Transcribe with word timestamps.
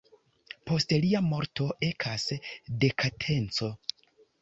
Post 0.69 0.95
lia 1.03 1.21
morto 1.27 1.69
ekas 1.91 2.27
dekadenco. 2.85 3.75